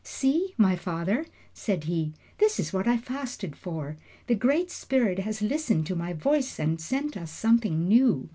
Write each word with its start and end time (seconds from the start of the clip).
"See, 0.03 0.55
my 0.57 0.75
father," 0.75 1.27
said 1.53 1.83
he, 1.83 2.15
"this 2.39 2.59
is 2.59 2.73
what 2.73 2.87
I 2.87 2.97
fasted 2.97 3.55
for. 3.55 3.97
The 4.25 4.33
Great 4.33 4.71
Spirit 4.71 5.19
has 5.19 5.43
listened 5.43 5.85
to 5.85 5.95
my 5.95 6.13
voice 6.13 6.57
and 6.59 6.81
sent 6.81 7.15
us 7.15 7.29
something 7.29 7.87
new. 7.87 8.27